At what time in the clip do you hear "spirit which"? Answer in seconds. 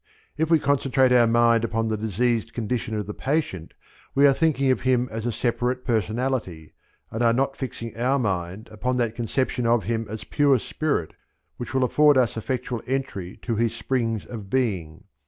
10.57-11.75